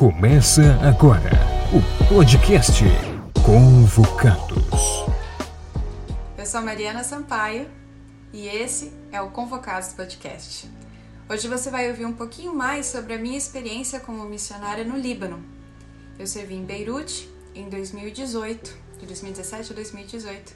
Começa 0.00 0.62
agora 0.80 1.30
o 1.74 2.08
podcast 2.08 2.82
Convocados. 3.44 5.04
Eu 6.38 6.46
sou 6.46 6.62
Mariana 6.62 7.04
Sampaio 7.04 7.68
e 8.32 8.48
esse 8.48 8.94
é 9.12 9.20
o 9.20 9.28
Convocados 9.28 9.92
Podcast. 9.92 10.70
Hoje 11.28 11.46
você 11.48 11.68
vai 11.68 11.90
ouvir 11.90 12.06
um 12.06 12.14
pouquinho 12.14 12.54
mais 12.54 12.86
sobre 12.86 13.12
a 13.12 13.18
minha 13.18 13.36
experiência 13.36 14.00
como 14.00 14.24
missionária 14.24 14.84
no 14.84 14.96
Líbano. 14.96 15.44
Eu 16.18 16.26
servi 16.26 16.54
em 16.54 16.64
Beirute 16.64 17.28
em 17.54 17.68
2018, 17.68 18.74
de 19.00 19.04
2017 19.04 19.72
a 19.72 19.74
2018, 19.74 20.54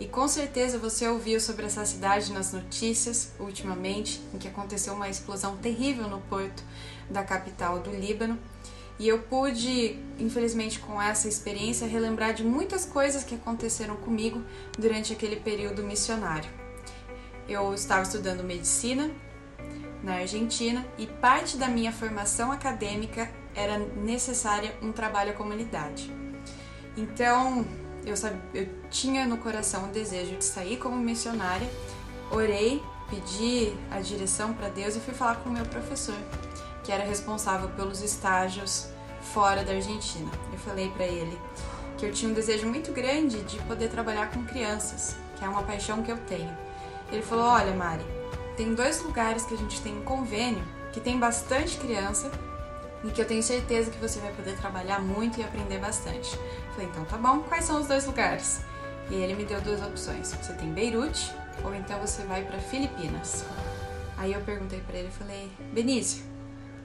e 0.00 0.06
com 0.06 0.26
certeza 0.26 0.78
você 0.78 1.06
ouviu 1.06 1.38
sobre 1.38 1.66
essa 1.66 1.84
cidade 1.84 2.32
nas 2.32 2.50
notícias 2.50 3.32
ultimamente, 3.38 4.22
em 4.32 4.38
que 4.38 4.48
aconteceu 4.48 4.94
uma 4.94 5.10
explosão 5.10 5.58
terrível 5.58 6.08
no 6.08 6.22
porto 6.22 6.64
da 7.10 7.22
capital 7.22 7.78
do 7.80 7.90
Líbano. 7.90 8.38
E 8.98 9.06
eu 9.06 9.18
pude, 9.18 9.98
infelizmente, 10.18 10.78
com 10.78 11.00
essa 11.00 11.28
experiência, 11.28 11.86
relembrar 11.86 12.32
de 12.32 12.42
muitas 12.42 12.84
coisas 12.84 13.22
que 13.22 13.34
aconteceram 13.34 13.96
comigo 13.96 14.42
durante 14.78 15.12
aquele 15.12 15.36
período 15.36 15.82
missionário. 15.82 16.48
Eu 17.48 17.74
estava 17.74 18.02
estudando 18.02 18.42
medicina 18.42 19.10
na 20.02 20.16
Argentina 20.16 20.86
e 20.96 21.06
parte 21.06 21.56
da 21.56 21.68
minha 21.68 21.92
formação 21.92 22.50
acadêmica 22.50 23.30
era 23.54 23.78
necessária 23.78 24.74
um 24.82 24.92
trabalho 24.92 25.30
à 25.30 25.34
comunidade. 25.34 26.10
Então, 26.96 27.66
eu, 28.04 28.16
sabia, 28.16 28.40
eu 28.54 28.68
tinha 28.90 29.26
no 29.26 29.38
coração 29.38 29.88
o 29.88 29.92
desejo 29.92 30.36
de 30.36 30.44
sair 30.44 30.78
como 30.78 30.96
missionária, 30.96 31.68
orei, 32.30 32.82
pedi 33.10 33.72
a 33.90 34.00
direção 34.00 34.54
para 34.54 34.68
Deus 34.68 34.96
e 34.96 35.00
fui 35.00 35.12
falar 35.12 35.36
com 35.36 35.50
o 35.50 35.52
meu 35.52 35.64
professor, 35.66 36.16
que 36.86 36.92
era 36.92 37.04
responsável 37.04 37.68
pelos 37.70 38.00
estágios 38.00 38.88
fora 39.20 39.64
da 39.64 39.72
Argentina. 39.72 40.30
Eu 40.52 40.58
falei 40.60 40.88
para 40.88 41.04
ele 41.04 41.36
que 41.98 42.06
eu 42.06 42.12
tinha 42.12 42.30
um 42.30 42.34
desejo 42.34 42.68
muito 42.68 42.92
grande 42.92 43.42
de 43.42 43.58
poder 43.62 43.90
trabalhar 43.90 44.30
com 44.30 44.44
crianças, 44.44 45.16
que 45.36 45.44
é 45.44 45.48
uma 45.48 45.64
paixão 45.64 46.04
que 46.04 46.12
eu 46.12 46.16
tenho. 46.28 46.56
Ele 47.10 47.22
falou: 47.22 47.46
Olha, 47.46 47.74
Mari, 47.74 48.04
tem 48.56 48.72
dois 48.72 49.02
lugares 49.02 49.44
que 49.44 49.54
a 49.54 49.56
gente 49.56 49.82
tem 49.82 49.98
um 49.98 50.02
convênio 50.02 50.64
que 50.92 51.00
tem 51.00 51.18
bastante 51.18 51.76
criança 51.76 52.30
e 53.02 53.10
que 53.10 53.20
eu 53.20 53.26
tenho 53.26 53.42
certeza 53.42 53.90
que 53.90 53.98
você 53.98 54.20
vai 54.20 54.32
poder 54.32 54.56
trabalhar 54.56 55.00
muito 55.00 55.40
e 55.40 55.42
aprender 55.42 55.78
bastante. 55.78 56.38
Falei, 56.70 56.86
então 56.86 57.04
tá 57.04 57.16
bom, 57.18 57.40
quais 57.40 57.64
são 57.64 57.80
os 57.80 57.88
dois 57.88 58.06
lugares? 58.06 58.60
E 59.10 59.14
ele 59.14 59.34
me 59.34 59.44
deu 59.44 59.60
duas 59.60 59.82
opções. 59.82 60.28
Você 60.28 60.52
tem 60.52 60.72
Beirute 60.72 61.32
ou 61.64 61.74
então 61.74 61.98
você 62.00 62.22
vai 62.22 62.44
para 62.44 62.58
Filipinas. 62.58 63.44
Aí 64.16 64.32
eu 64.32 64.40
perguntei 64.40 64.80
para 64.80 64.98
ele, 64.98 65.10
falei, 65.10 65.50
Benício, 65.72 66.24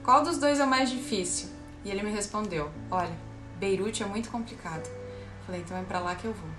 qual 0.04 0.22
dos 0.22 0.38
dois 0.38 0.58
é 0.58 0.64
o 0.64 0.68
mais 0.68 0.90
difícil? 0.90 1.48
E 1.84 1.90
ele 1.90 2.02
me 2.02 2.10
respondeu, 2.10 2.70
olha, 2.90 3.16
Beirute 3.58 4.02
é 4.02 4.06
muito 4.06 4.30
complicado. 4.30 4.88
Falei, 5.46 5.60
então 5.60 5.76
é 5.76 5.82
para 5.82 5.98
lá 5.98 6.14
que 6.14 6.24
eu 6.24 6.32
vou. 6.32 6.50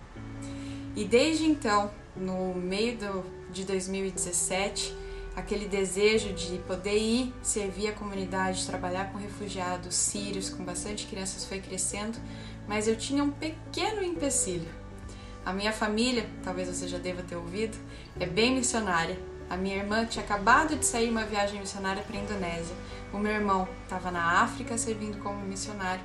E 0.95 1.05
desde 1.05 1.45
então, 1.45 1.91
no 2.15 2.53
meio 2.53 2.97
do, 2.97 3.23
de 3.51 3.63
2017, 3.63 4.95
aquele 5.35 5.67
desejo 5.67 6.33
de 6.33 6.57
poder 6.59 6.97
ir 6.97 7.33
servir 7.41 7.87
a 7.87 7.93
comunidade, 7.93 8.65
trabalhar 8.65 9.11
com 9.11 9.17
refugiados 9.17 9.95
sírios, 9.95 10.49
com 10.49 10.63
bastante 10.63 11.07
crianças, 11.07 11.45
foi 11.45 11.59
crescendo, 11.59 12.17
mas 12.67 12.87
eu 12.87 12.95
tinha 12.95 13.23
um 13.23 13.31
pequeno 13.31 14.03
empecilho. 14.03 14.69
A 15.45 15.51
minha 15.51 15.73
família, 15.73 16.29
talvez 16.43 16.69
você 16.69 16.87
já 16.87 16.97
deva 16.97 17.21
ter 17.23 17.35
ouvido, 17.35 17.77
é 18.19 18.25
bem 18.25 18.55
missionária. 18.55 19.17
A 19.49 19.57
minha 19.57 19.77
irmã 19.77 20.05
tinha 20.05 20.23
acabado 20.23 20.75
de 20.75 20.85
sair 20.85 21.09
uma 21.09 21.25
viagem 21.25 21.59
missionária 21.59 22.03
para 22.03 22.17
a 22.17 22.19
Indonésia. 22.19 22.75
O 23.11 23.17
meu 23.17 23.31
irmão 23.31 23.67
estava 23.83 24.09
na 24.09 24.41
África 24.41 24.77
servindo 24.77 25.21
como 25.21 25.39
missionário. 25.45 26.03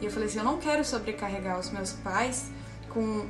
E 0.00 0.04
eu 0.04 0.10
falei 0.10 0.28
assim: 0.28 0.38
eu 0.38 0.44
não 0.44 0.58
quero 0.58 0.84
sobrecarregar 0.84 1.58
os 1.58 1.70
meus 1.70 1.92
pais 1.92 2.50
com 2.88 3.26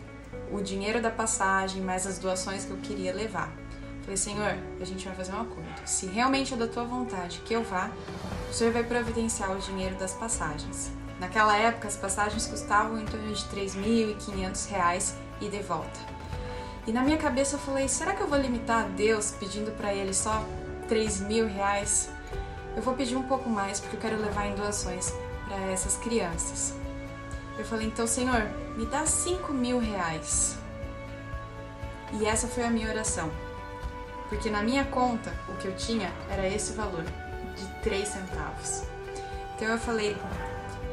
o 0.53 0.61
dinheiro 0.61 1.01
da 1.01 1.11
passagem, 1.11 1.83
mais 1.83 2.07
as 2.07 2.19
doações 2.19 2.65
que 2.65 2.71
eu 2.71 2.79
queria 2.79 3.13
levar. 3.15 3.53
Falei, 4.03 4.17
Senhor, 4.17 4.57
a 4.81 4.85
gente 4.85 5.05
vai 5.05 5.15
fazer 5.15 5.33
um 5.33 5.41
acordo. 5.43 5.69
Se 5.87 6.07
realmente 6.07 6.55
é 6.55 6.57
da 6.57 6.67
tua 6.67 6.85
vontade 6.85 7.41
que 7.45 7.55
eu 7.55 7.63
vá, 7.63 7.91
o 8.51 8.53
Senhor 8.53 8.73
vai 8.73 8.83
providenciar 8.83 9.53
o 9.53 9.59
dinheiro 9.59 9.95
das 9.97 10.15
passagens. 10.15 10.91
Naquela 11.21 11.57
época, 11.57 11.87
as 11.87 11.97
passagens 11.97 12.47
custavam 12.47 12.99
em 12.99 13.05
torno 13.05 13.33
de 13.33 13.45
3.500 13.45 14.71
reais 14.71 15.15
e 15.41 15.49
de 15.49 15.63
volta. 15.63 16.20
E 16.87 16.93
na 16.93 17.03
minha 17.03 17.19
cabeça 17.19 17.57
eu 17.57 17.61
falei, 17.61 17.89
será 17.89 18.15
que 18.15 18.23
eu 18.23 18.27
vou 18.27 18.39
limitar 18.39 18.85
a 18.85 18.89
Deus 18.89 19.33
pedindo 19.33 19.71
para 19.73 19.95
Ele 19.95 20.15
só 20.15 20.45
3 20.89 21.21
mil 21.21 21.47
reais? 21.47 22.11
Eu 22.77 22.83
vou 22.83 22.95
pedir 22.95 23.17
um 23.17 23.23
pouco 23.23 23.49
mais 23.49 23.81
porque 23.81 23.97
eu 23.97 24.01
quero 24.01 24.21
levar 24.21 24.47
em 24.47 24.55
doações 24.55 25.13
para 25.47 25.59
essas 25.71 25.97
crianças. 25.97 26.75
Eu 27.59 27.65
falei, 27.65 27.87
então 27.87 28.07
Senhor, 28.07 28.43
me 28.77 28.87
dá 28.87 29.05
5 29.05 29.53
mil 29.53 29.79
reais. 29.79 30.57
E 32.13 32.25
essa 32.25 32.49
foi 32.49 32.65
a 32.65 32.71
minha 32.71 32.89
oração 32.89 33.31
porque 34.31 34.49
na 34.49 34.63
minha 34.63 34.85
conta 34.85 35.35
o 35.49 35.57
que 35.57 35.67
eu 35.67 35.75
tinha 35.75 36.11
era 36.31 36.49
esse 36.49 36.73
valor, 36.73 37.05
de 37.57 37.67
3 37.83 38.09
centavos. 38.09 38.85
Então 39.57 39.69
eu 39.69 39.79
falei 39.79 40.17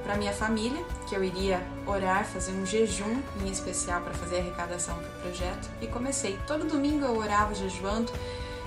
para 0.08 0.16
minha 0.16 0.32
família 0.32 0.82
que 1.06 1.14
eu 1.14 1.22
iria 1.22 1.62
orar, 1.86 2.24
fazer 2.24 2.54
um 2.54 2.66
jejum 2.66 3.22
em 3.42 3.52
especial 3.52 4.00
para 4.02 4.14
fazer 4.14 4.38
arrecadação 4.38 4.96
para 4.96 5.10
o 5.10 5.22
projeto 5.22 5.70
e 5.82 5.88
comecei. 5.88 6.40
Todo 6.48 6.66
domingo 6.66 7.04
eu 7.04 7.18
orava 7.18 7.54
jejuando, 7.54 8.10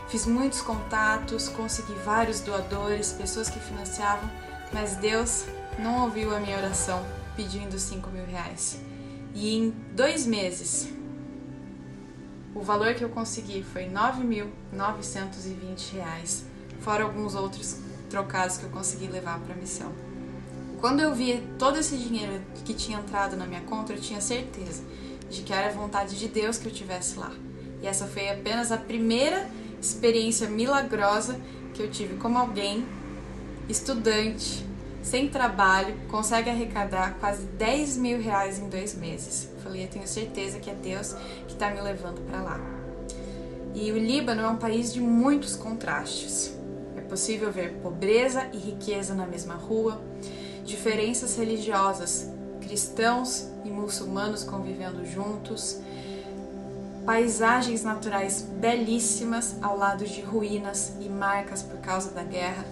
fiz 0.06 0.26
muitos 0.26 0.60
contatos, 0.60 1.48
consegui 1.48 1.94
vários 2.04 2.40
doadores, 2.40 3.14
pessoas 3.14 3.48
que 3.48 3.58
financiavam, 3.58 4.30
mas 4.70 4.96
Deus 4.96 5.46
não 5.78 6.04
ouviu 6.04 6.36
a 6.36 6.40
minha 6.40 6.58
oração 6.58 7.02
pedindo 7.34 7.78
5 7.78 8.10
mil 8.10 8.26
reais. 8.26 8.78
E 9.34 9.56
em 9.56 9.70
dois 9.94 10.26
meses 10.26 10.90
o 12.54 12.60
valor 12.60 12.92
que 12.92 13.02
eu 13.02 13.08
consegui 13.08 13.62
foi 13.62 13.84
R$ 13.84 13.92
9.920, 14.74 16.42
fora 16.80 17.04
alguns 17.04 17.34
outros 17.34 17.78
trocados 18.10 18.58
que 18.58 18.64
eu 18.64 18.70
consegui 18.70 19.06
levar 19.06 19.40
para 19.40 19.54
a 19.54 19.56
missão. 19.56 20.09
Quando 20.80 21.00
eu 21.00 21.14
vi 21.14 21.46
todo 21.58 21.78
esse 21.78 21.94
dinheiro 21.94 22.40
que 22.64 22.72
tinha 22.72 22.98
entrado 22.98 23.36
na 23.36 23.46
minha 23.46 23.60
conta, 23.60 23.92
eu 23.92 24.00
tinha 24.00 24.20
certeza 24.20 24.82
de 25.28 25.42
que 25.42 25.52
era 25.52 25.70
vontade 25.70 26.18
de 26.18 26.26
Deus 26.26 26.56
que 26.56 26.66
eu 26.68 26.72
tivesse 26.72 27.18
lá. 27.18 27.30
E 27.82 27.86
essa 27.86 28.06
foi 28.06 28.30
apenas 28.30 28.72
a 28.72 28.78
primeira 28.78 29.46
experiência 29.80 30.48
milagrosa 30.48 31.38
que 31.74 31.82
eu 31.82 31.90
tive 31.90 32.16
como 32.16 32.38
alguém, 32.38 32.84
estudante, 33.68 34.66
sem 35.02 35.28
trabalho, 35.28 35.94
consegue 36.08 36.48
arrecadar 36.48 37.16
quase 37.20 37.44
10 37.44 37.98
mil 37.98 38.20
reais 38.20 38.58
em 38.58 38.68
dois 38.68 38.94
meses. 38.94 39.50
Falei, 39.62 39.84
eu 39.84 39.88
tenho 39.88 40.06
certeza 40.06 40.58
que 40.58 40.70
é 40.70 40.74
Deus 40.74 41.14
que 41.46 41.52
está 41.52 41.70
me 41.70 41.80
levando 41.80 42.22
para 42.22 42.40
lá. 42.42 42.60
E 43.74 43.92
o 43.92 43.98
Líbano 43.98 44.40
é 44.42 44.48
um 44.48 44.56
país 44.56 44.92
de 44.92 45.00
muitos 45.00 45.56
contrastes. 45.56 46.54
É 46.96 47.00
possível 47.02 47.52
ver 47.52 47.74
pobreza 47.82 48.48
e 48.52 48.56
riqueza 48.56 49.14
na 49.14 49.26
mesma 49.26 49.54
rua, 49.54 50.00
diferenças 50.70 51.36
religiosas, 51.36 52.30
cristãos 52.60 53.48
e 53.64 53.68
muçulmanos 53.68 54.44
convivendo 54.44 55.04
juntos, 55.04 55.78
paisagens 57.04 57.82
naturais 57.82 58.42
belíssimas 58.42 59.56
ao 59.60 59.76
lado 59.76 60.04
de 60.04 60.20
ruínas 60.20 60.92
e 61.00 61.08
marcas 61.08 61.62
por 61.62 61.78
causa 61.78 62.10
da 62.10 62.22
guerra 62.22 62.64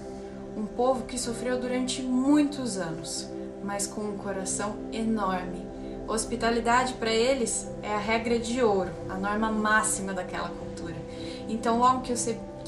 um 0.58 0.66
povo 0.66 1.04
que 1.04 1.16
sofreu 1.16 1.60
durante 1.60 2.02
muitos 2.02 2.78
anos, 2.78 3.28
mas 3.62 3.86
com 3.86 4.00
um 4.00 4.16
coração 4.16 4.76
enorme. 4.92 5.64
Hospitalidade 6.08 6.94
para 6.94 7.12
eles 7.12 7.68
é 7.80 7.94
a 7.94 7.98
regra 7.98 8.38
de 8.40 8.60
ouro, 8.60 8.90
a 9.08 9.14
norma 9.14 9.52
máxima 9.52 10.12
daquela 10.12 10.48
cultura. 10.48 10.96
Então, 11.48 11.78
logo 11.78 12.00
que 12.00 12.12
eu, 12.12 12.16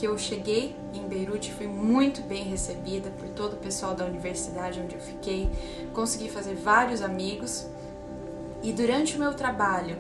que 0.00 0.06
eu 0.06 0.16
cheguei 0.16 0.74
em 0.94 1.06
Beirute, 1.06 1.52
fui 1.52 1.66
muito 1.66 2.22
bem 2.22 2.42
recebida 2.44 3.10
por 3.10 3.28
todo 3.28 3.52
o 3.52 3.56
pessoal 3.58 3.94
da 3.94 4.06
universidade 4.06 4.80
onde 4.80 4.94
eu 4.94 5.00
fiquei, 5.00 5.50
consegui 5.92 6.30
fazer 6.30 6.54
vários 6.54 7.02
amigos. 7.02 7.66
E 8.62 8.72
durante 8.72 9.16
o 9.16 9.18
meu 9.18 9.34
trabalho 9.34 9.98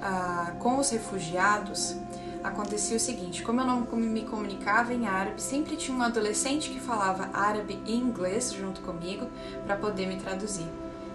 ah, 0.00 0.54
com 0.58 0.78
os 0.78 0.88
refugiados, 0.88 1.94
acontecia 2.42 2.96
o 2.96 3.00
seguinte: 3.00 3.42
como 3.42 3.60
eu 3.60 3.66
não 3.66 3.82
me 3.82 4.22
comunicava 4.22 4.94
em 4.94 5.06
árabe, 5.06 5.42
sempre 5.42 5.76
tinha 5.76 5.94
um 5.94 6.02
adolescente 6.02 6.70
que 6.70 6.80
falava 6.80 7.28
árabe 7.34 7.78
e 7.84 7.94
inglês 7.94 8.54
junto 8.54 8.80
comigo 8.80 9.26
para 9.66 9.76
poder 9.76 10.06
me 10.06 10.16
traduzir. 10.16 10.66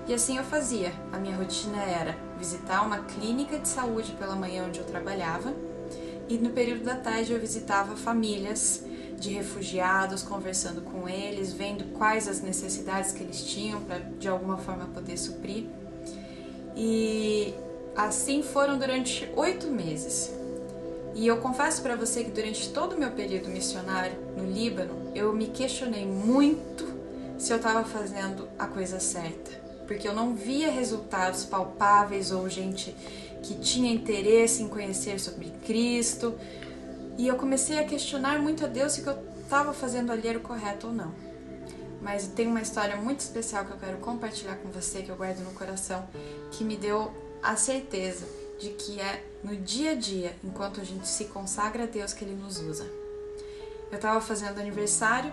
E 0.08 0.14
assim 0.14 0.38
eu 0.38 0.44
fazia. 0.44 0.94
A 1.12 1.18
minha 1.18 1.36
rotina 1.36 1.82
era 1.82 2.16
visitar 2.38 2.86
uma 2.86 3.00
clínica 3.00 3.58
de 3.58 3.68
saúde 3.68 4.12
pela 4.12 4.36
manhã 4.36 4.66
onde 4.68 4.78
eu 4.78 4.86
trabalhava, 4.86 5.56
e 6.30 6.38
no 6.38 6.50
período 6.50 6.84
da 6.84 6.96
tarde 6.96 7.32
eu 7.32 7.40
visitava 7.40 7.96
famílias 7.96 8.84
de 9.20 9.32
refugiados, 9.32 10.22
conversando 10.22 10.82
com 10.82 11.10
eles, 11.10 11.52
vendo 11.52 11.86
quais 11.98 12.28
as 12.28 12.42
necessidades 12.42 13.12
que 13.12 13.24
eles 13.24 13.42
tinham 13.42 13.82
para 13.82 14.00
de 14.00 14.28
alguma 14.28 14.58
forma 14.58 14.86
poder 14.86 15.18
suprir. 15.18 15.66
E 16.76 17.54
assim 17.96 18.44
foram 18.44 18.78
durante 18.78 19.28
oito 19.36 19.68
meses. 19.68 20.32
E 21.16 21.26
eu 21.26 21.38
confesso 21.38 21.82
para 21.82 21.96
você 21.96 22.24
que 22.24 22.30
durante 22.30 22.70
todo 22.70 22.94
o 22.94 23.00
meu 23.00 23.10
período 23.10 23.50
missionário 23.50 24.16
no 24.38 24.46
Líbano, 24.46 25.12
eu 25.16 25.34
me 25.34 25.48
questionei 25.48 26.06
muito 26.06 26.86
se 27.40 27.52
eu 27.52 27.58
estava 27.58 27.84
fazendo 27.84 28.48
a 28.58 28.68
coisa 28.68 29.00
certa, 29.00 29.52
porque 29.88 30.08
eu 30.08 30.14
não 30.14 30.36
via 30.36 30.70
resultados 30.70 31.44
palpáveis 31.44 32.32
ou 32.32 32.48
gente 32.48 32.96
que 33.44 33.56
tinha 33.56 33.92
interesse 33.92 34.64
em 34.64 34.68
conhecer 34.68 35.20
sobre 35.20 35.50
Cristo. 35.66 36.36
E 37.18 37.28
eu 37.28 37.36
comecei 37.36 37.80
a 37.80 37.84
questionar 37.84 38.40
muito 38.40 38.66
a 38.66 38.68
Deus 38.68 38.94
se 38.94 39.06
eu 39.06 39.18
estava 39.42 39.74
fazendo 39.74 40.12
ali 40.12 40.28
era 40.28 40.38
o 40.38 40.42
correto 40.42 40.88
ou 40.88 40.94
não. 40.94 41.14
Mas 42.02 42.28
tem 42.28 42.48
uma 42.48 42.62
história 42.62 42.96
muito 42.96 43.22
especial 43.22 43.66
que 43.66 43.72
eu 43.72 43.78
quero 43.78 43.98
compartilhar 43.98 44.56
com 44.58 44.70
você, 44.70 45.02
que 45.02 45.10
eu 45.10 45.16
guardo 45.16 45.40
no 45.40 45.52
coração, 45.52 46.08
que 46.52 46.64
me 46.64 46.78
deu 46.78 47.12
a 47.42 47.56
certeza 47.56 48.26
de 48.60 48.70
que 48.70 49.00
é 49.00 49.24
no 49.44 49.56
dia 49.56 49.92
a 49.92 49.96
dia, 49.96 50.36
enquanto 50.44 50.82
a 50.82 50.84
gente 50.84 51.08
se 51.08 51.26
consagra 51.26 51.84
a 51.84 51.86
Deus, 51.86 52.14
que 52.14 52.24
Ele 52.24 52.36
nos 52.36 52.60
usa. 52.60 52.86
Eu 53.92 53.96
estava 53.96 54.20
fazendo 54.20 54.60
aniversário 54.60 55.32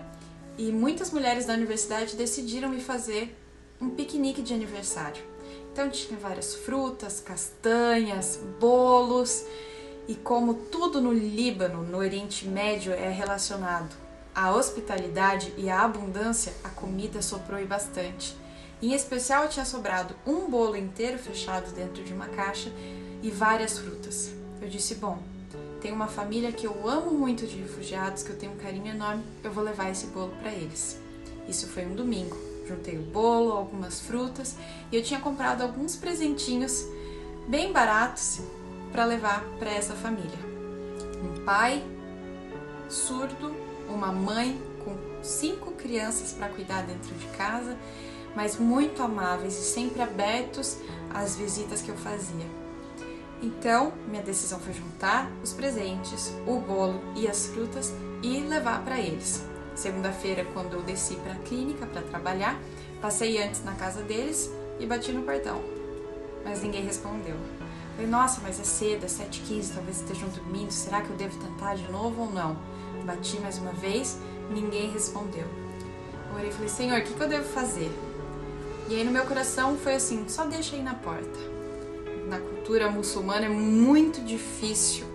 e 0.57 0.71
muitas 0.71 1.11
mulheres 1.11 1.45
da 1.45 1.53
universidade 1.53 2.15
decidiram 2.15 2.69
me 2.69 2.81
fazer 2.81 3.35
um 3.81 3.89
piquenique 3.89 4.41
de 4.41 4.53
aniversário. 4.53 5.21
Então 5.71 5.89
tinha 5.89 6.17
várias 6.19 6.55
frutas, 6.55 7.19
castanhas, 7.19 8.39
bolos 8.59 9.45
e 10.07 10.15
como 10.15 10.53
tudo 10.53 11.01
no 11.01 11.11
Líbano, 11.11 11.83
no 11.83 11.97
Oriente 11.97 12.47
Médio 12.47 12.93
é 12.93 13.09
relacionado 13.09 13.95
à 14.33 14.53
hospitalidade 14.53 15.53
e 15.57 15.69
à 15.69 15.81
abundância, 15.81 16.53
a 16.63 16.69
comida 16.69 17.21
soprou 17.21 17.59
e 17.59 17.65
bastante. 17.65 18.37
Em 18.81 18.93
especial 18.93 19.47
tinha 19.47 19.65
sobrado 19.65 20.15
um 20.27 20.49
bolo 20.49 20.75
inteiro 20.75 21.17
fechado 21.17 21.73
dentro 21.73 22.03
de 22.03 22.13
uma 22.13 22.27
caixa 22.27 22.71
e 23.23 23.31
várias 23.31 23.79
frutas. 23.79 24.31
Eu 24.61 24.67
disse: 24.67 24.95
"Bom, 24.95 25.17
tem 25.81 25.91
uma 25.91 26.07
família 26.07 26.51
que 26.51 26.67
eu 26.67 26.87
amo 26.87 27.11
muito 27.11 27.47
de 27.47 27.57
refugiados, 27.57 28.21
que 28.21 28.29
eu 28.29 28.37
tenho 28.37 28.51
um 28.51 28.57
carinho 28.57 28.93
enorme, 28.93 29.23
eu 29.43 29.51
vou 29.51 29.63
levar 29.63 29.89
esse 29.89 30.07
bolo 30.07 30.33
para 30.39 30.51
eles". 30.51 30.99
Isso 31.47 31.67
foi 31.67 31.85
um 31.85 31.95
domingo. 31.95 32.44
Juntei 32.67 32.97
o 32.97 33.01
bolo, 33.01 33.51
algumas 33.51 33.99
frutas 33.99 34.55
e 34.91 34.95
eu 34.95 35.03
tinha 35.03 35.19
comprado 35.19 35.61
alguns 35.61 35.95
presentinhos 35.95 36.85
bem 37.47 37.71
baratos 37.71 38.41
para 38.91 39.05
levar 39.05 39.43
para 39.59 39.71
essa 39.71 39.93
família. 39.93 40.39
Um 41.23 41.43
pai 41.45 41.83
surdo, 42.89 43.55
uma 43.87 44.11
mãe 44.11 44.59
com 44.83 44.95
cinco 45.23 45.71
crianças 45.73 46.33
para 46.33 46.49
cuidar 46.49 46.83
dentro 46.83 47.13
de 47.15 47.27
casa, 47.37 47.77
mas 48.35 48.57
muito 48.57 49.01
amáveis 49.01 49.55
e 49.57 49.63
sempre 49.63 50.01
abertos 50.01 50.77
às 51.13 51.35
visitas 51.35 51.81
que 51.81 51.89
eu 51.89 51.97
fazia. 51.97 52.45
Então, 53.41 53.93
minha 54.07 54.23
decisão 54.23 54.59
foi 54.59 54.73
juntar 54.73 55.29
os 55.43 55.53
presentes, 55.53 56.33
o 56.47 56.59
bolo 56.59 57.01
e 57.15 57.27
as 57.27 57.47
frutas 57.47 57.93
e 58.23 58.39
levar 58.39 58.83
para 58.83 58.99
eles. 58.99 59.43
Segunda-feira, 59.75 60.45
quando 60.53 60.73
eu 60.73 60.81
desci 60.81 61.15
para 61.17 61.33
a 61.33 61.39
clínica 61.39 61.85
para 61.85 62.01
trabalhar, 62.01 62.57
passei 63.01 63.43
antes 63.43 63.63
na 63.63 63.73
casa 63.73 64.01
deles 64.01 64.49
e 64.79 64.85
bati 64.85 65.11
no 65.11 65.23
portão. 65.23 65.61
Mas 66.45 66.63
ninguém 66.63 66.85
respondeu. 66.85 67.35
Falei, 67.95 68.09
nossa, 68.09 68.39
mas 68.41 68.59
é 68.59 68.63
cedo, 68.63 69.03
é 69.03 69.07
7h15, 69.07 69.73
talvez 69.73 70.01
estejam 70.01 70.29
dormindo, 70.29 70.71
será 70.71 71.01
que 71.01 71.09
eu 71.09 71.15
devo 71.17 71.37
tentar 71.37 71.75
de 71.75 71.89
novo 71.91 72.23
ou 72.23 72.31
não? 72.31 72.57
Bati 73.05 73.39
mais 73.39 73.57
uma 73.57 73.73
vez, 73.73 74.17
ninguém 74.49 74.91
respondeu. 74.91 75.45
Eu 76.29 76.35
orei 76.37 76.49
e 76.49 76.53
falei, 76.53 76.69
Senhor, 76.69 76.99
o 76.99 77.03
que, 77.03 77.13
que 77.13 77.21
eu 77.21 77.27
devo 77.27 77.45
fazer? 77.45 77.91
E 78.87 78.95
aí 78.95 79.03
no 79.03 79.11
meu 79.11 79.25
coração 79.25 79.77
foi 79.77 79.95
assim, 79.95 80.27
só 80.27 80.45
deixa 80.45 80.75
aí 80.75 80.81
na 80.81 80.93
porta. 80.93 81.39
Na 82.27 82.39
cultura 82.39 82.89
muçulmana 82.89 83.45
é 83.45 83.49
muito 83.49 84.21
difícil 84.21 85.14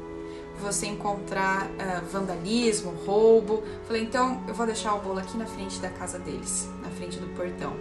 você 0.60 0.86
encontrar 0.86 1.66
uh, 1.66 2.06
vandalismo, 2.10 2.92
roubo. 3.06 3.62
Falei, 3.86 4.02
então 4.02 4.42
eu 4.46 4.54
vou 4.54 4.66
deixar 4.66 4.94
o 4.94 5.00
bolo 5.00 5.18
aqui 5.18 5.36
na 5.36 5.46
frente 5.46 5.80
da 5.80 5.90
casa 5.90 6.18
deles, 6.18 6.68
na 6.82 6.90
frente 6.90 7.18
do 7.18 7.26
portão. 7.34 7.74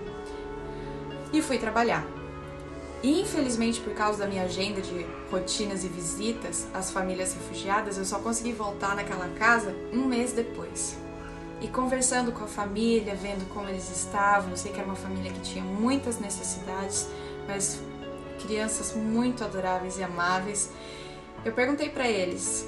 E 1.31 1.41
fui 1.41 1.57
trabalhar. 1.57 2.05
Infelizmente, 3.03 3.79
por 3.79 3.93
causa 3.93 4.19
da 4.19 4.27
minha 4.27 4.43
agenda 4.43 4.81
de 4.81 5.05
rotinas 5.31 5.85
e 5.85 5.87
visitas 5.87 6.67
às 6.73 6.91
famílias 6.91 7.33
refugiadas, 7.33 7.97
eu 7.97 8.03
só 8.03 8.19
consegui 8.19 8.51
voltar 8.51 8.95
naquela 8.95 9.29
casa 9.29 9.73
um 9.93 10.05
mês 10.05 10.33
depois. 10.33 10.97
E 11.61 11.67
conversando 11.67 12.31
com 12.31 12.43
a 12.43 12.47
família, 12.47 13.15
vendo 13.15 13.47
como 13.53 13.69
eles 13.69 13.89
estavam, 13.89 14.51
eu 14.51 14.57
sei 14.57 14.71
que 14.71 14.79
era 14.79 14.87
uma 14.87 14.95
família 14.95 15.31
que 15.31 15.41
tinha 15.41 15.63
muitas 15.63 16.19
necessidades, 16.19 17.07
mas 17.47 17.79
crianças 18.39 18.93
muito 18.95 19.43
adoráveis 19.43 19.97
e 19.97 20.03
amáveis. 20.03 20.69
Eu 21.45 21.53
perguntei 21.53 21.89
para 21.89 22.07
eles: 22.07 22.67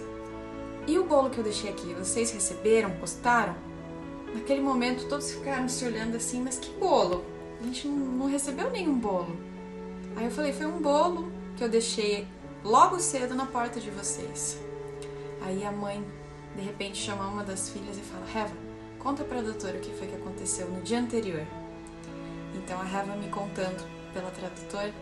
"E 0.88 0.98
o 0.98 1.04
bolo 1.04 1.30
que 1.30 1.38
eu 1.38 1.44
deixei 1.44 1.70
aqui, 1.70 1.94
vocês 1.94 2.32
receberam, 2.32 2.92
postaram?" 2.92 3.56
Naquele 4.34 4.62
momento 4.62 5.10
todos 5.10 5.32
ficaram 5.32 5.68
se 5.68 5.84
olhando 5.84 6.16
assim, 6.16 6.42
mas 6.42 6.58
que 6.58 6.72
bolo? 6.80 7.26
A 7.60 7.64
gente 7.64 7.88
não 7.88 8.28
recebeu 8.28 8.72
nenhum 8.72 8.98
bolo. 8.98 9.36
Aí 10.16 10.26
eu 10.26 10.32
falei: 10.32 10.54
"Foi 10.54 10.66
um 10.66 10.82
bolo 10.82 11.32
que 11.58 11.64
eu 11.64 11.70
deixei 11.70 12.28
logo 12.64 13.00
cedo 13.00 13.36
na 13.36 13.46
porta 13.46 13.80
de 13.80 13.92
vocês." 13.92 14.58
Aí 15.42 15.66
a 15.66 15.72
mãe 15.72 16.04
de 16.56 16.62
repente 16.62 16.98
chama 16.98 17.28
uma 17.28 17.44
das 17.44 17.70
filhas 17.70 17.98
e 17.98 18.02
fala: 18.02 18.26
"Reva, 18.26 18.56
conta 19.00 19.24
para 19.24 19.40
a 19.40 19.44
doutora 19.44 19.78
o 19.78 19.82
que 19.82 19.94
foi 19.94 20.08
que 20.08 20.16
aconteceu 20.16 20.70
no 20.70 20.82
dia 20.82 21.00
anterior." 21.00 21.46
Então 22.56 22.80
a 22.80 22.84
Reva 22.84 23.16
me 23.16 23.28
contando 23.28 23.86
pela 24.14 24.32
tradutora 24.32 24.94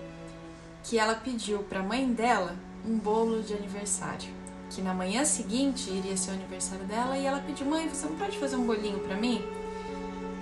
que 0.83 0.97
ela 0.97 1.15
pediu 1.15 1.59
para 1.59 1.81
a 1.81 1.83
mãe 1.83 2.11
dela 2.11 2.55
um 2.85 2.97
bolo 2.97 3.41
de 3.41 3.53
aniversário. 3.53 4.29
Que 4.69 4.81
na 4.81 4.93
manhã 4.93 5.25
seguinte 5.25 5.89
iria 5.89 6.15
ser 6.15 6.31
o 6.31 6.33
aniversário 6.35 6.85
dela 6.85 7.17
e 7.17 7.25
ela 7.25 7.39
pediu: 7.39 7.65
Mãe, 7.65 7.89
você 7.89 8.05
não 8.05 8.15
pode 8.15 8.37
fazer 8.37 8.55
um 8.55 8.65
bolinho 8.65 8.99
para 8.99 9.15
mim? 9.15 9.43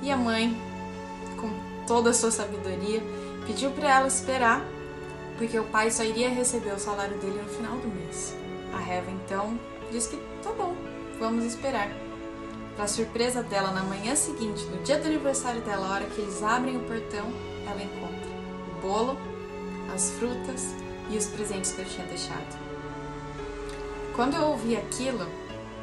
E 0.01 0.11
a 0.11 0.17
mãe, 0.17 0.55
com 1.39 1.49
toda 1.87 2.09
a 2.09 2.13
sua 2.13 2.29
sabedoria, 2.29 3.01
pediu 3.45 3.71
para 3.71 3.95
ela 3.95 4.07
esperar, 4.07 4.65
porque 5.37 5.57
o 5.57 5.63
pai 5.63 5.89
só 5.89 6.03
iria 6.03 6.29
receber 6.29 6.73
o 6.73 6.79
salário 6.79 7.17
dele 7.19 7.41
no 7.41 7.49
final 7.49 7.77
do 7.77 7.87
mês. 7.87 8.35
A 8.73 8.79
Reva 8.79 9.09
então 9.11 9.57
disse 9.91 10.09
que 10.09 10.17
tá 10.43 10.51
bom, 10.51 10.75
vamos 11.19 11.45
esperar. 11.45 11.89
Para 12.75 12.87
surpresa 12.87 13.41
dela, 13.41 13.71
na 13.71 13.81
manhã 13.81 14.15
seguinte, 14.15 14.63
no 14.65 14.83
dia 14.83 14.99
do 14.99 15.07
aniversário 15.07 15.61
dela, 15.61 15.87
a 15.87 15.93
hora 15.93 16.05
que 16.05 16.21
eles 16.21 16.43
abrem 16.43 16.77
o 16.77 16.81
portão, 16.81 17.25
ela 17.65 17.81
encontra 17.81 18.29
o 18.69 18.81
bolo, 18.81 19.17
as 19.95 20.11
frutas 20.11 20.75
e 21.09 21.18
os 21.18 21.27
presentes 21.27 21.71
que 21.71 21.80
eu 21.80 21.86
tinha 21.86 22.06
deixado. 22.07 22.57
Quando 24.15 24.36
eu 24.36 24.48
ouvi 24.48 24.75
aquilo, 24.75 25.27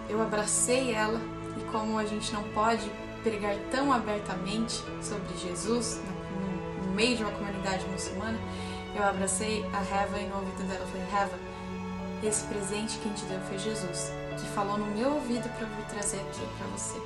eu 0.09 0.21
abracei 0.21 0.93
ela 0.93 1.21
e 1.57 1.65
como 1.71 1.99
a 1.99 2.05
gente 2.05 2.33
não 2.33 2.43
pode 2.51 2.91
pregar 3.23 3.57
tão 3.71 3.93
abertamente 3.93 4.83
sobre 5.01 5.37
Jesus 5.39 6.01
no, 6.85 6.93
meio 6.95 7.17
de 7.17 7.23
uma 7.25 7.33
comunidade 7.33 7.85
muçulmana, 7.87 8.39
eu 8.95 9.03
abracei 9.03 9.65
a 9.73 9.81
Reva 9.81 10.19
e 10.21 10.27
no 10.27 10.37
ouvido 10.37 10.69
dela 10.69 10.87
falei, 10.87 11.07
Reva, 11.11 11.39
esse 12.23 12.45
presente 12.47 12.99
que 12.99 13.09
gente 13.09 13.25
deu 13.25 13.41
foi 13.41 13.59
Jesus, 13.59 14.13
que 14.37 14.47
falou 14.49 14.79
no 14.79 14.87
meu 14.87 15.15
ouvido 15.15 15.49
para 15.57 15.67
vir 15.67 15.85
trazer 15.87 16.19
aqui 16.19 16.41
para 16.59 16.67
você. 16.69 16.99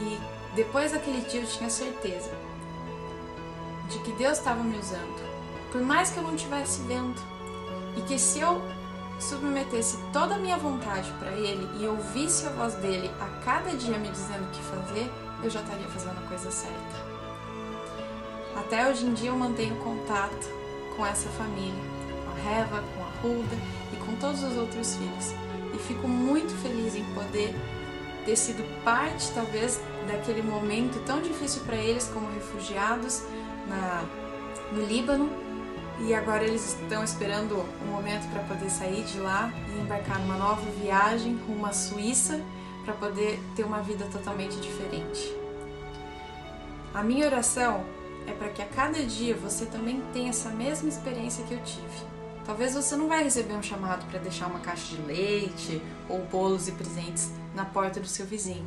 E 0.00 0.20
depois 0.54 0.92
daquele 0.92 1.20
dia 1.22 1.40
eu 1.40 1.46
tinha 1.46 1.68
certeza 1.68 2.30
de 3.88 3.98
que 4.00 4.12
Deus 4.12 4.38
estava 4.38 4.62
me 4.62 4.78
usando 4.78 5.39
por 5.70 5.80
mais 5.82 6.10
que 6.10 6.18
eu 6.18 6.22
não 6.22 6.34
estivesse 6.34 6.82
vendo. 6.82 7.20
E 7.96 8.02
que 8.02 8.18
se 8.18 8.40
eu 8.40 8.62
submetesse 9.18 9.98
toda 10.12 10.34
a 10.36 10.38
minha 10.38 10.56
vontade 10.56 11.12
para 11.18 11.32
Ele 11.32 11.68
e 11.78 11.86
ouvisse 11.86 12.46
a 12.46 12.50
voz 12.50 12.74
dele 12.74 13.10
a 13.20 13.26
cada 13.44 13.76
dia 13.76 13.98
me 13.98 14.08
dizendo 14.08 14.44
o 14.44 14.50
que 14.50 14.62
fazer, 14.62 15.10
eu 15.42 15.50
já 15.50 15.60
estaria 15.60 15.88
fazendo 15.88 16.18
a 16.18 16.28
coisa 16.28 16.50
certa. 16.50 17.10
Até 18.56 18.88
hoje 18.88 19.06
em 19.06 19.14
dia 19.14 19.30
eu 19.30 19.36
mantenho 19.36 19.76
contato 19.76 20.48
com 20.96 21.06
essa 21.06 21.28
família, 21.30 21.82
com 22.24 22.30
a 22.30 22.34
Reva, 22.34 22.82
com 22.94 23.04
a 23.04 23.22
Hulda 23.22 23.56
e 23.92 23.96
com 23.96 24.14
todos 24.16 24.42
os 24.42 24.56
outros 24.56 24.96
filhos. 24.96 25.34
E 25.74 25.78
fico 25.78 26.08
muito 26.08 26.52
feliz 26.62 26.94
em 26.96 27.04
poder 27.14 27.54
ter 28.24 28.36
sido 28.36 28.62
parte, 28.82 29.30
talvez, 29.32 29.80
daquele 30.06 30.42
momento 30.42 31.02
tão 31.04 31.20
difícil 31.20 31.62
para 31.62 31.76
eles 31.76 32.10
como 32.12 32.30
refugiados 32.32 33.22
na, 33.66 34.04
no 34.72 34.84
Líbano 34.84 35.49
e 36.00 36.14
agora 36.14 36.44
eles 36.44 36.76
estão 36.80 37.04
esperando 37.04 37.56
o 37.56 37.84
um 37.84 37.92
momento 37.92 38.28
para 38.30 38.42
poder 38.44 38.70
sair 38.70 39.04
de 39.04 39.18
lá 39.20 39.52
e 39.68 39.80
embarcar 39.80 40.18
numa 40.20 40.36
nova 40.36 40.68
viagem 40.82 41.38
rumo 41.46 41.66
à 41.66 41.72
Suíça 41.72 42.40
para 42.84 42.94
poder 42.94 43.38
ter 43.54 43.64
uma 43.64 43.82
vida 43.82 44.06
totalmente 44.06 44.56
diferente. 44.56 45.34
A 46.94 47.02
minha 47.02 47.26
oração 47.26 47.84
é 48.26 48.32
para 48.32 48.48
que 48.48 48.62
a 48.62 48.66
cada 48.66 49.02
dia 49.04 49.36
você 49.36 49.66
também 49.66 50.02
tenha 50.12 50.30
essa 50.30 50.48
mesma 50.50 50.88
experiência 50.88 51.44
que 51.44 51.54
eu 51.54 51.62
tive. 51.62 52.10
Talvez 52.44 52.74
você 52.74 52.96
não 52.96 53.06
vai 53.06 53.22
receber 53.22 53.54
um 53.54 53.62
chamado 53.62 54.04
para 54.06 54.18
deixar 54.18 54.46
uma 54.46 54.60
caixa 54.60 54.96
de 54.96 55.02
leite 55.02 55.80
ou 56.08 56.20
bolos 56.24 56.66
e 56.66 56.72
presentes 56.72 57.30
na 57.54 57.64
porta 57.64 58.00
do 58.00 58.08
seu 58.08 58.26
vizinho. 58.26 58.66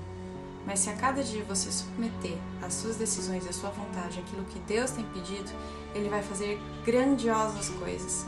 Mas 0.66 0.80
se 0.80 0.90
a 0.90 0.94
cada 0.94 1.22
dia 1.24 1.44
você 1.44 1.72
submeter 1.72 2.38
as 2.62 2.74
suas 2.74 2.96
decisões 2.96 3.46
e 3.46 3.50
a 3.50 3.54
sua 3.54 3.70
vontade 3.70 4.20
aquilo 4.20 4.46
que 4.46 4.60
Deus 4.60 4.92
tem 4.92 5.04
pedido, 5.06 5.52
Ele 5.94 6.10
vai 6.10 6.24
fazer 6.24 6.60
grandiosas 6.86 7.70
coisas. 7.70 8.26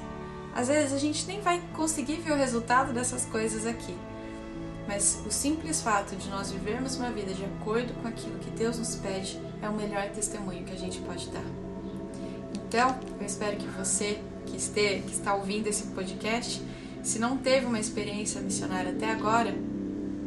Às 0.54 0.68
vezes 0.68 0.94
a 0.94 0.98
gente 0.98 1.26
nem 1.28 1.42
vai 1.42 1.62
conseguir 1.74 2.16
ver 2.18 2.32
o 2.32 2.36
resultado 2.36 2.94
dessas 2.94 3.26
coisas 3.26 3.66
aqui, 3.66 3.96
mas 4.88 5.22
o 5.26 5.32
simples 5.32 5.82
fato 5.82 6.16
de 6.16 6.30
nós 6.30 6.52
vivermos 6.52 6.96
uma 6.96 7.12
vida 7.12 7.34
de 7.34 7.44
acordo 7.44 7.94
com 8.02 8.08
aquilo 8.08 8.38
que 8.40 8.52
Deus 8.52 8.78
nos 8.78 8.96
pede 8.96 9.40
é 9.62 9.68
o 9.68 9.74
melhor 9.74 10.10
testemunho 10.10 10.64
que 10.64 10.74
a 10.74 10.78
gente 10.78 11.00
pode 11.02 11.30
dar. 11.30 11.44
Então, 12.68 13.00
eu 13.20 13.26
espero 13.26 13.58
que 13.58 13.68
você 13.68 14.22
que, 14.46 14.56
este, 14.56 15.02
que 15.06 15.12
está 15.12 15.34
ouvindo 15.36 15.68
esse 15.68 15.88
podcast, 15.88 16.62
se 17.04 17.20
não 17.20 17.38
teve 17.38 17.66
uma 17.66 17.80
experiência 17.80 18.40
missionária 18.42 18.92
até 18.92 19.12
agora, 19.12 19.54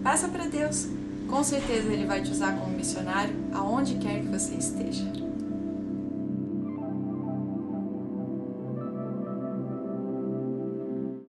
passa 0.02 0.28
para 0.28 0.46
Deus. 0.46 0.88
Com 1.28 1.44
certeza 1.44 1.92
Ele 1.92 2.06
vai 2.06 2.22
te 2.22 2.30
usar 2.30 2.56
como 2.58 2.74
missionário 2.74 3.34
aonde 3.52 3.96
quer 3.96 4.20
que 4.20 4.28
você 4.28 4.54
esteja. 4.54 5.27